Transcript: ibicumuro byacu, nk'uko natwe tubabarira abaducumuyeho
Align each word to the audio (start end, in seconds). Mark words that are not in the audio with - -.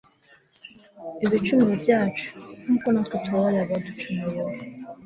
ibicumuro 1.25 1.73
byacu, 1.83 2.29
nk'uko 2.61 2.87
natwe 2.93 3.15
tubabarira 3.23 3.63
abaducumuyeho 3.65 4.43